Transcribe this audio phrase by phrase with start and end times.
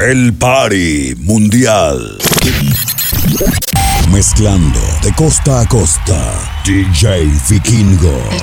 [0.00, 2.18] El Party Mundial.
[4.12, 6.57] Mezclando de costa a costa.
[6.68, 8.12] DJ Vikingo.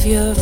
[0.00, 0.34] of your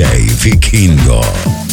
[0.00, 1.69] DJ Vikingo.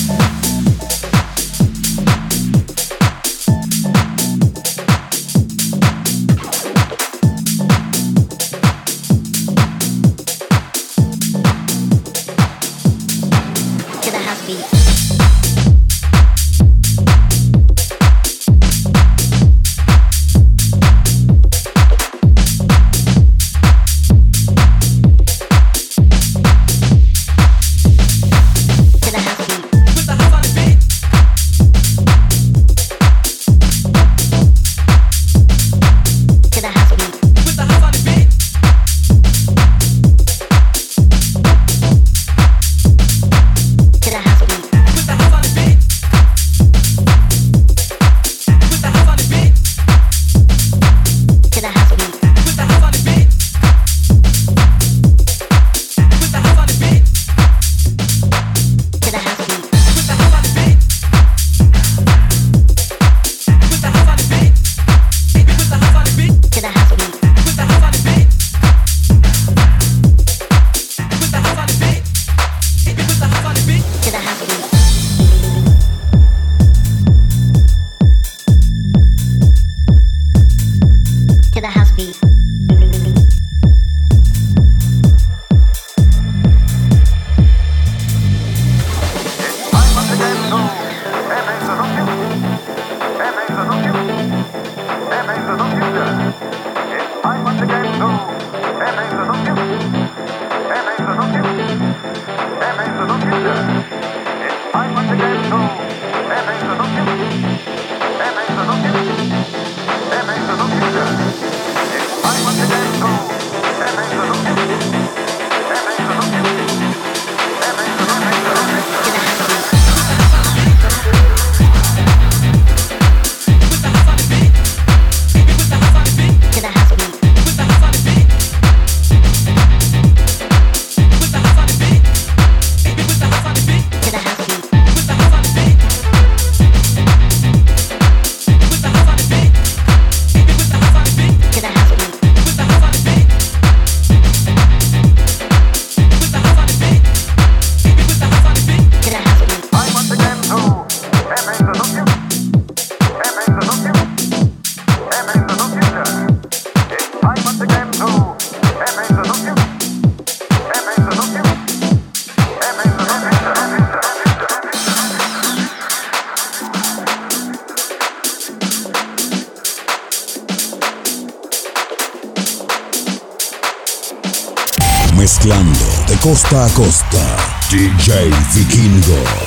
[176.58, 177.36] Costa a costa.
[177.70, 179.47] DJ Vikingo.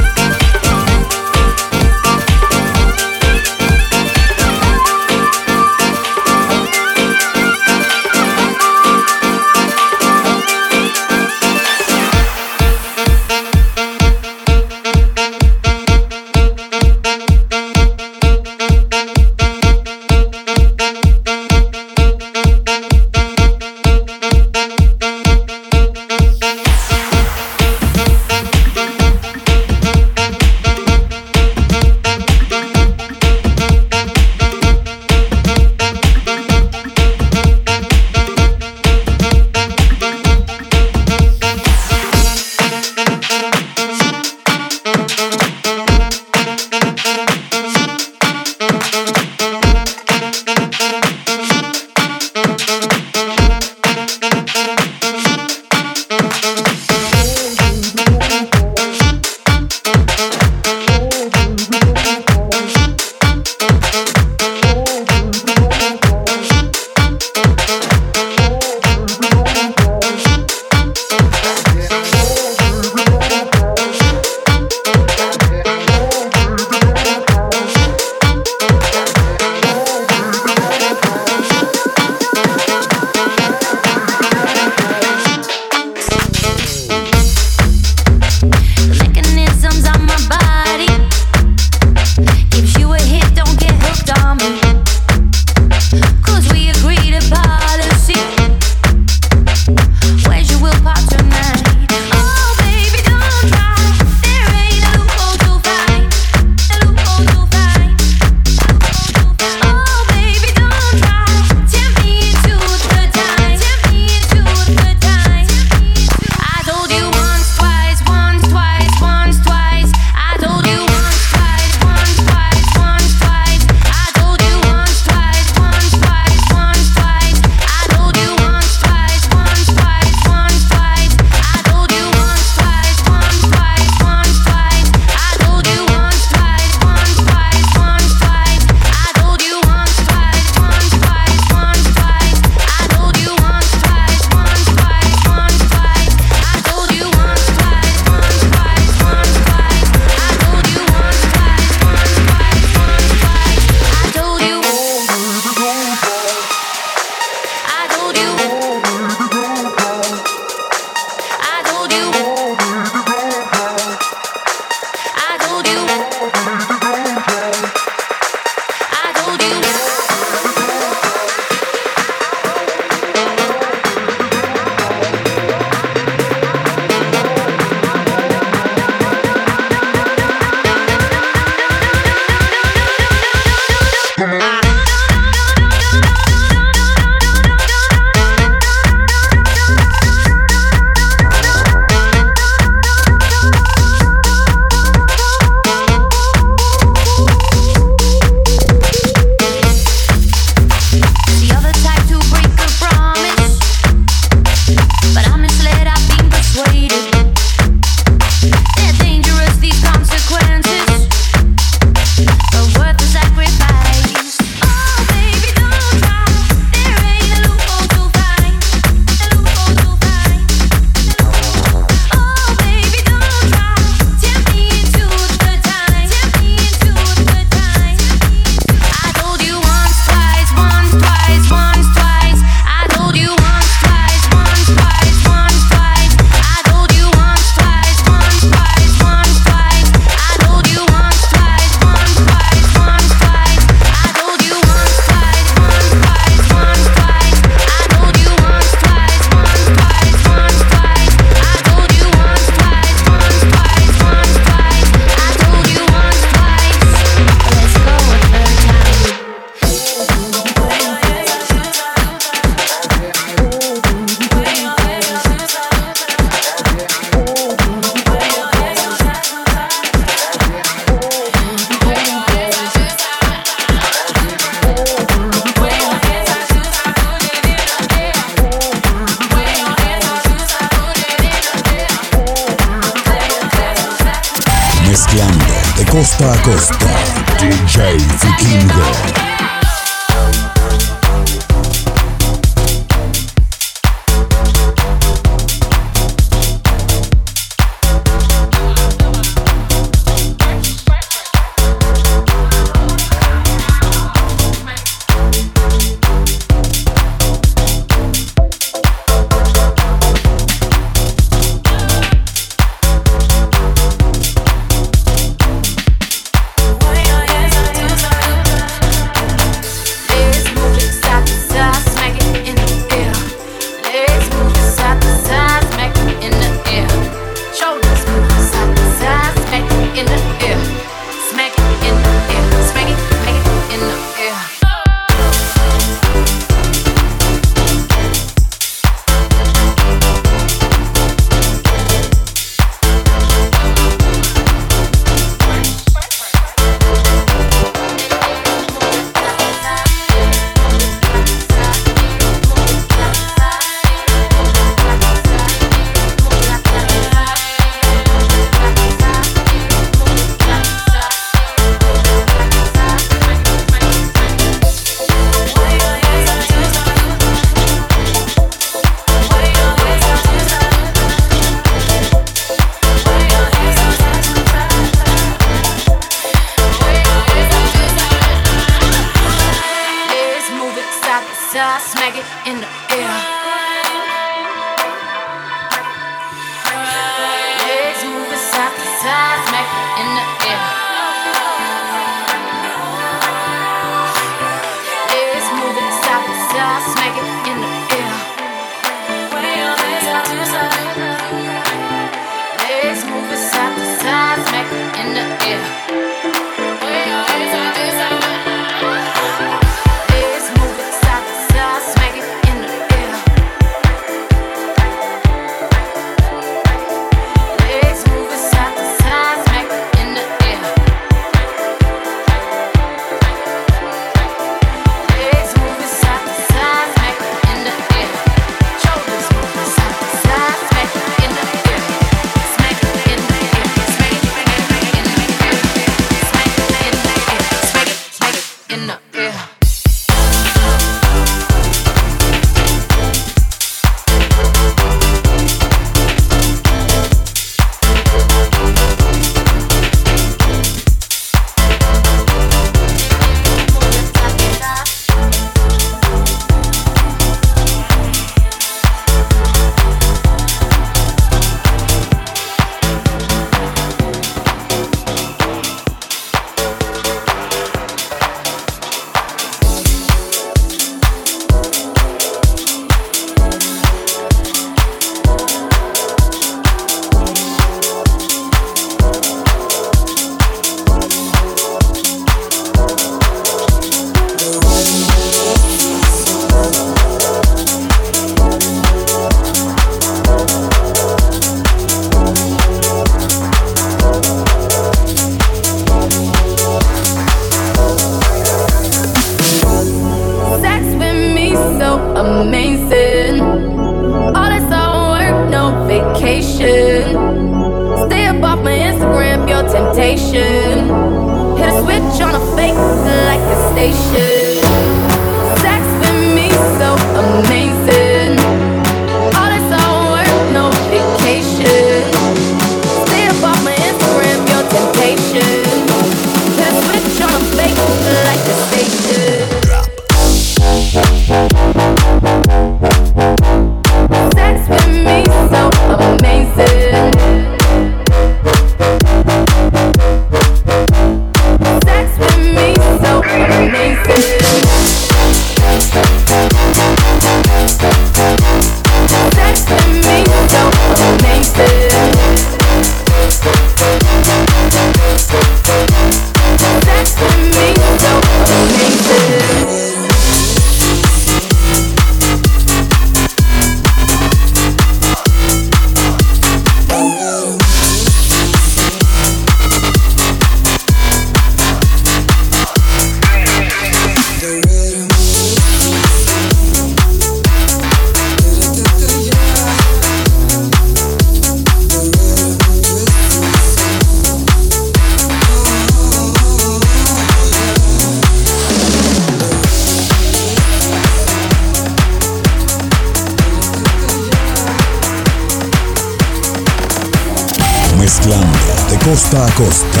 [599.04, 600.00] Costa a costa.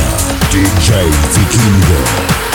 [0.50, 2.45] DJ Vikingo.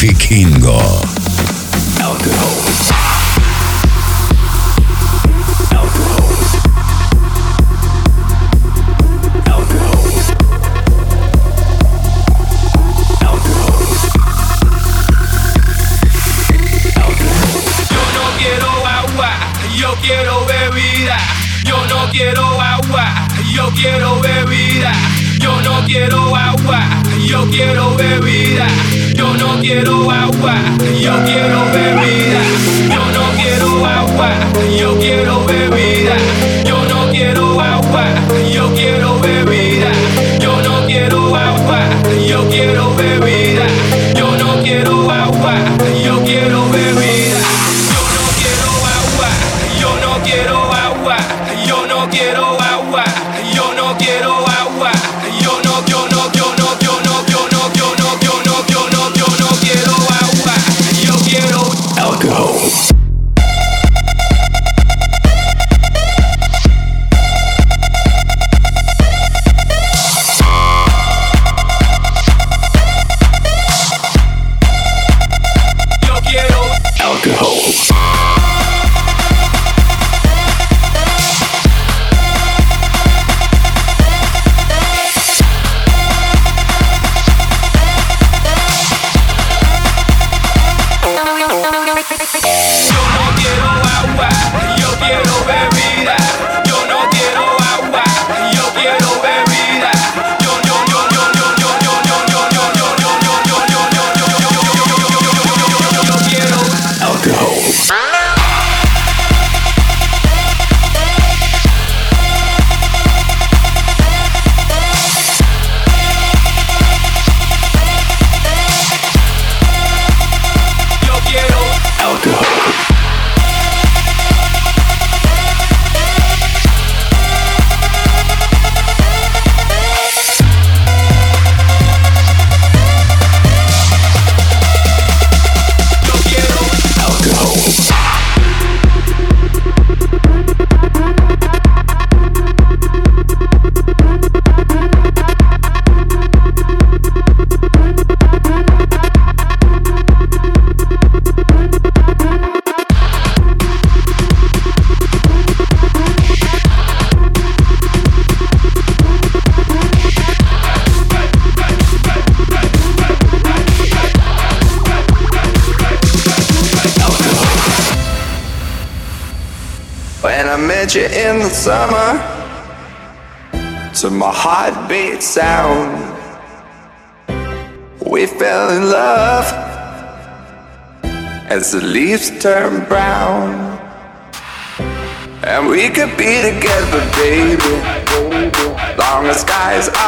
[0.00, 1.09] Vikingo.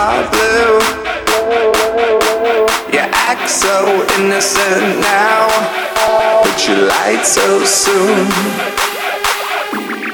[0.03, 0.75] are blue.
[2.95, 3.75] You act so
[4.19, 5.47] innocent now,
[6.43, 8.27] but you lied so soon.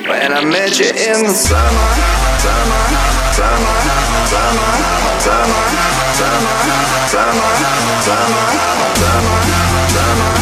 [0.09, 1.89] When I met you in the summer,
[2.45, 2.85] summer,
[3.39, 3.77] summer,
[4.33, 5.65] summer, summer, summer,
[6.21, 6.59] summer,
[7.13, 7.51] summer,
[8.05, 8.49] summer,
[8.99, 9.39] summer.
[9.95, 10.38] summer.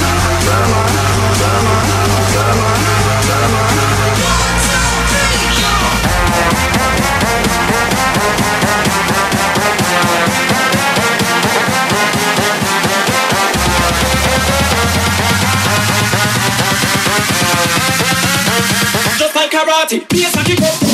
[19.57, 20.07] karate.
[20.11, 20.87] be a kick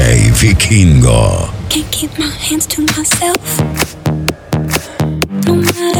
[0.00, 1.52] DJ Vikingo.
[1.68, 3.60] Can't keep my hands to myself.
[5.44, 5.99] No matter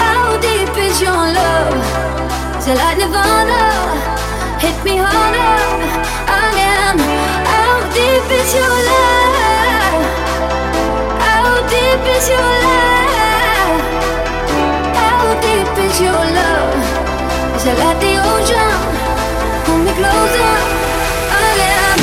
[0.00, 1.76] How deep is your love?
[2.66, 3.62] Like Nirvana?
[4.58, 5.56] Hit me harder.
[7.52, 10.02] How deep is your love?
[11.26, 13.80] How deep is your love?
[14.98, 16.74] How deep is your love?
[17.66, 18.78] It like the ocean?
[19.84, 20.54] Me closer
[21.42, 21.98] again.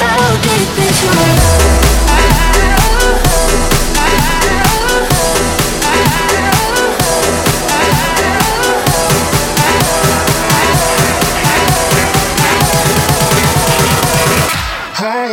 [0.00, 1.45] How deep is your love?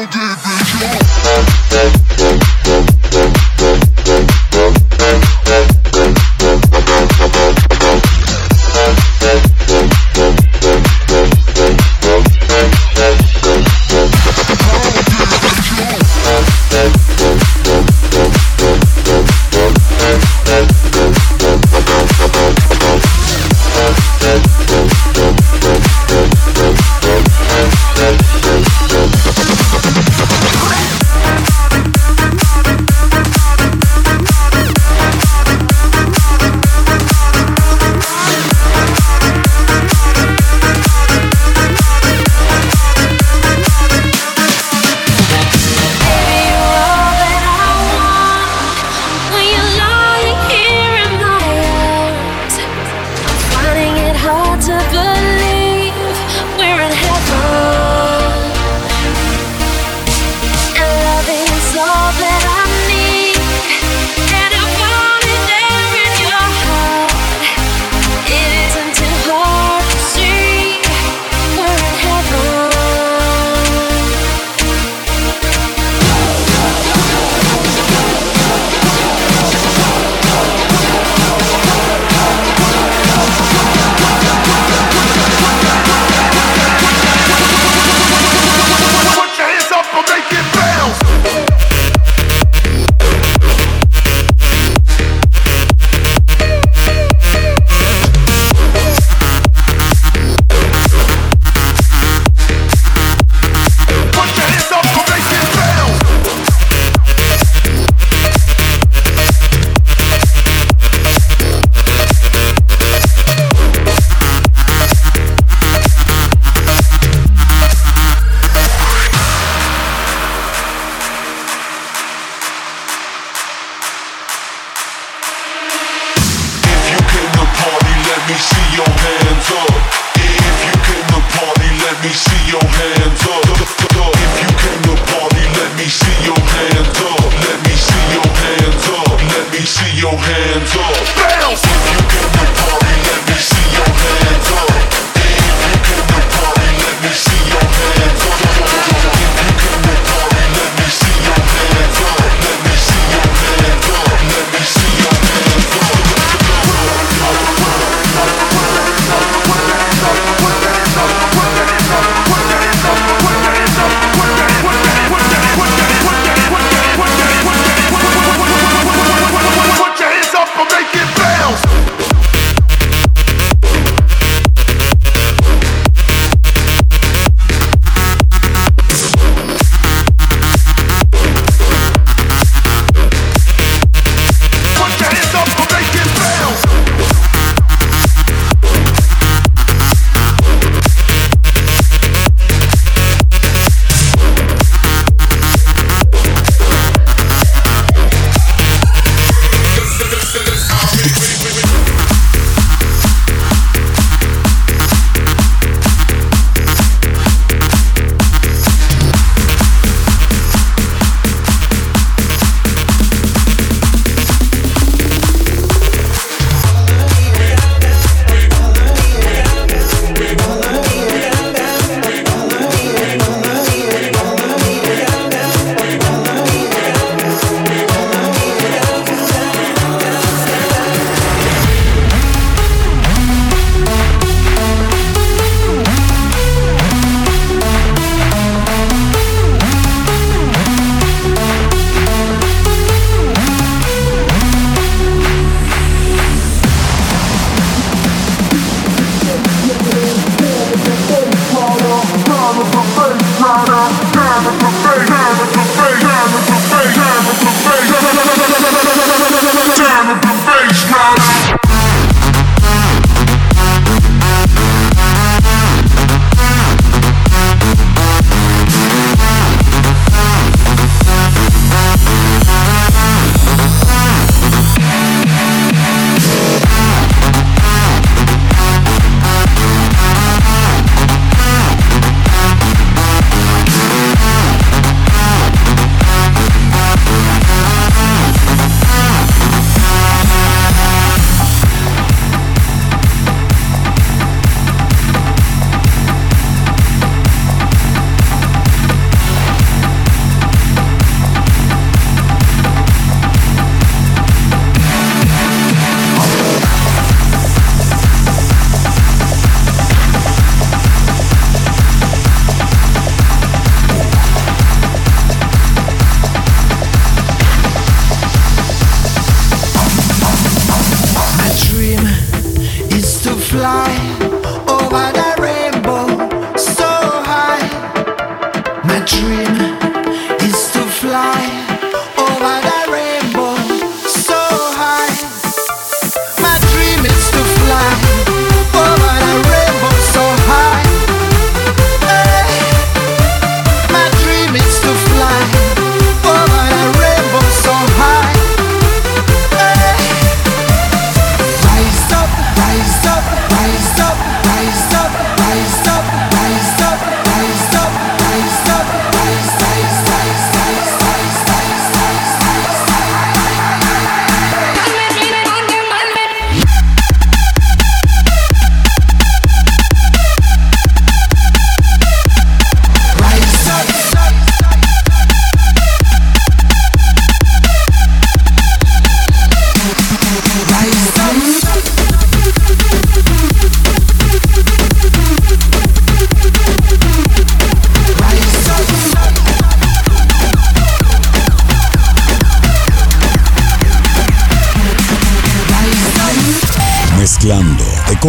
[0.04, 0.53] When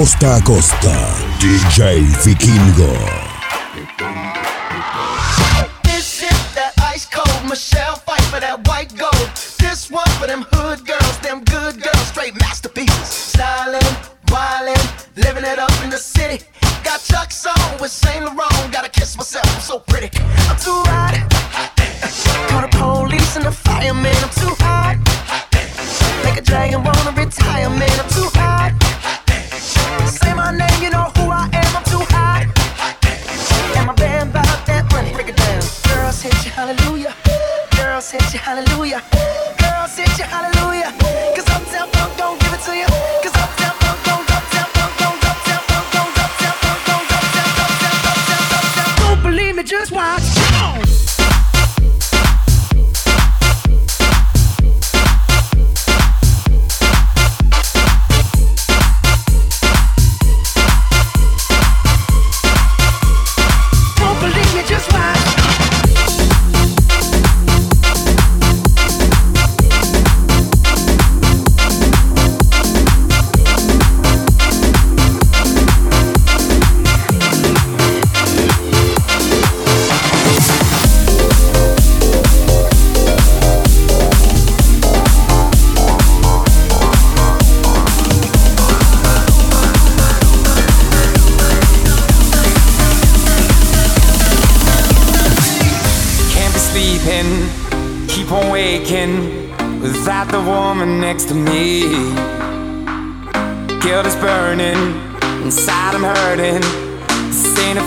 [0.05, 0.93] costa a costa.
[1.41, 3.24] DJ Vikingo.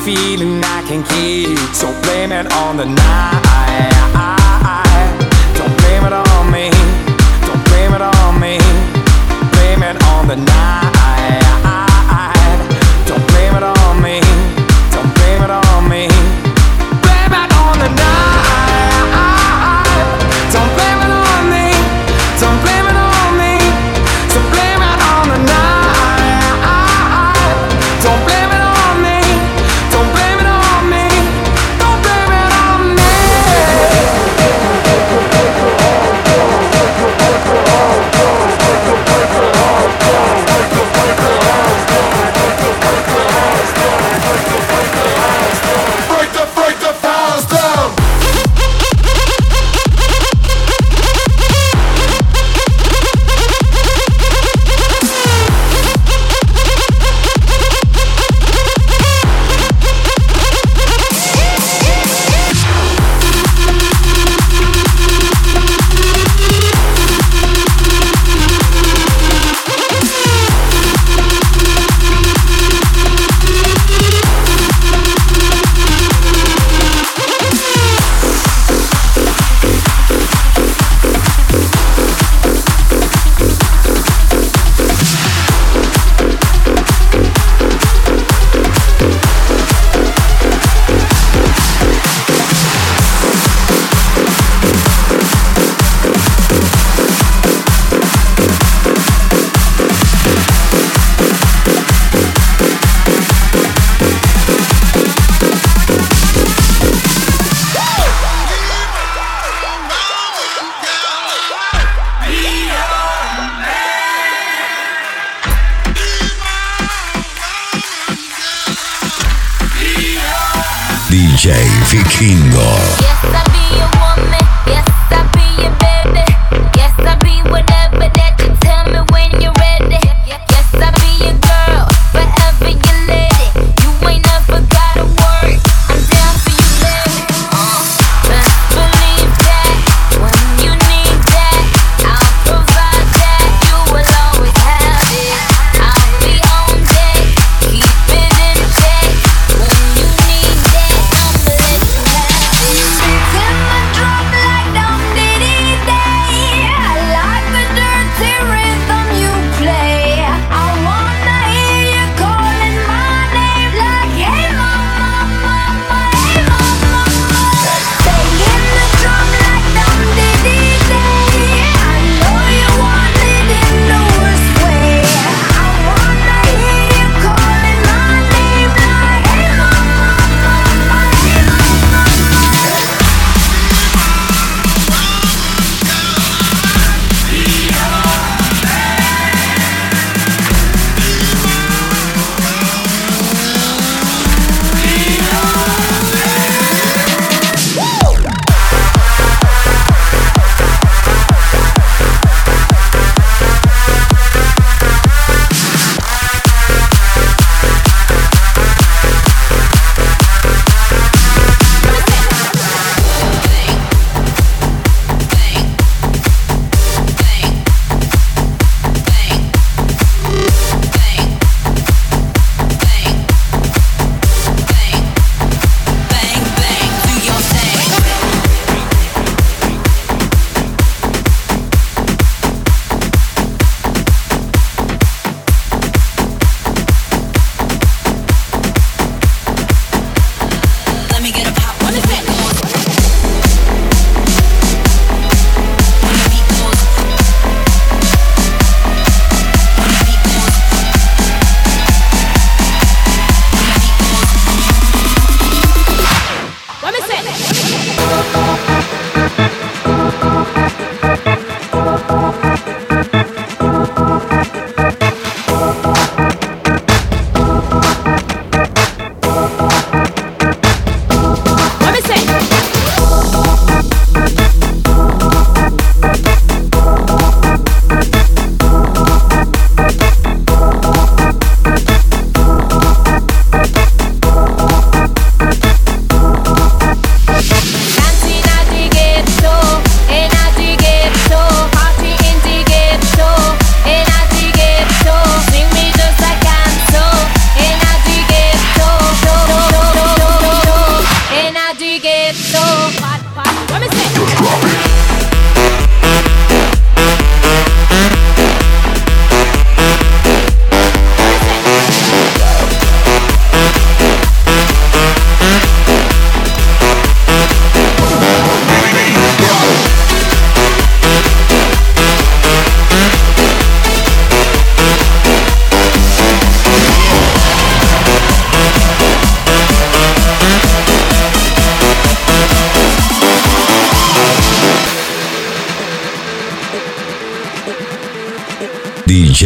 [0.08, 1.58] feeling I can keep.
[1.76, 3.92] So blame it on the night.
[5.58, 6.70] Don't blame it on me.
[7.46, 8.58] Don't blame it on me.
[9.52, 10.97] Blame it on the night.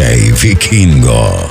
[0.01, 1.50] Vikingo.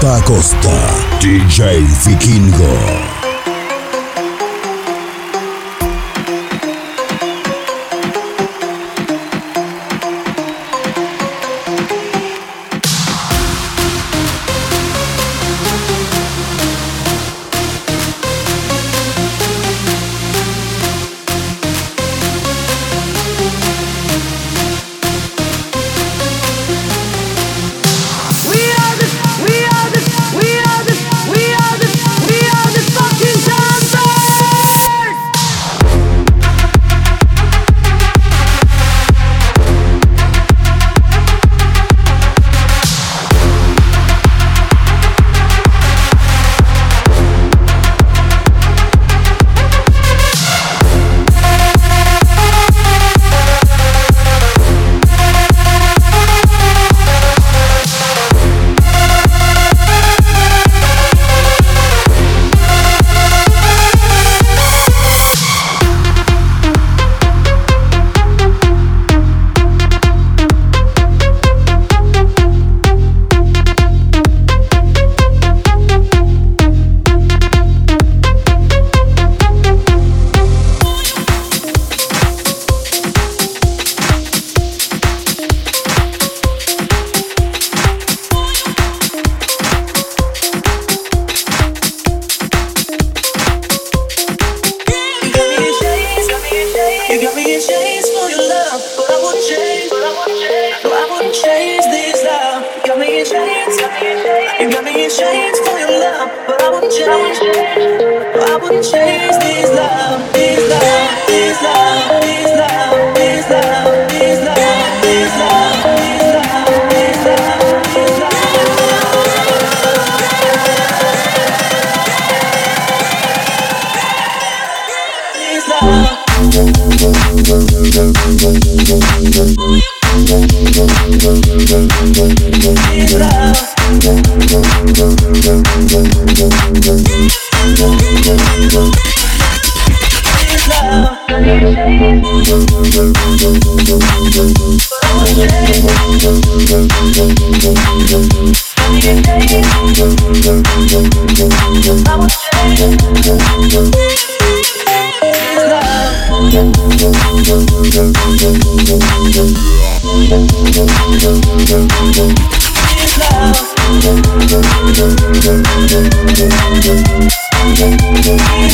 [0.00, 0.57] De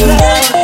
[0.06, 0.63] Love.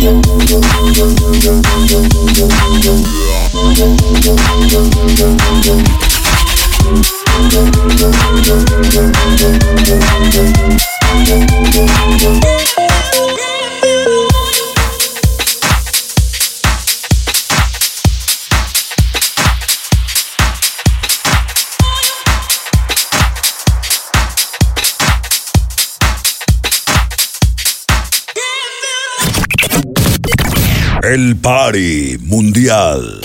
[0.00, 0.26] Thank
[8.94, 9.07] you.
[31.10, 33.22] El Party Mundial.